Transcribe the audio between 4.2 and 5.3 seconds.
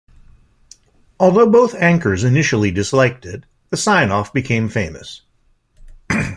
became famous.